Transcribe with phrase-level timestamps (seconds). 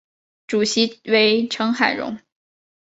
[0.47, 2.17] 主席为成海荣。